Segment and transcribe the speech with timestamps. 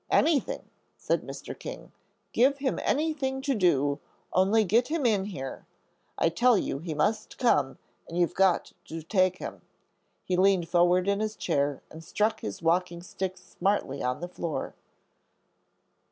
[0.09, 0.63] "Anything,"
[0.97, 1.53] said Mr.
[1.55, 1.91] King.
[2.33, 3.99] "Give him anything to do;
[4.33, 5.67] only get him in here.
[6.17, 7.77] I tell you he must come,
[8.09, 9.61] and you've got to take him."
[10.25, 14.73] He leaned forward in his chair and struck his walking stick smartly on the floor.